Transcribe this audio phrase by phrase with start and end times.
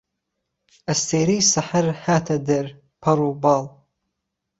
[0.87, 2.67] ئهستێرهی سهحهر هاته دهر
[3.01, 3.65] پهڕ و بال